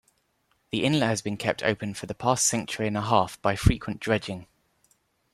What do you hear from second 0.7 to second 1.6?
The inlet has been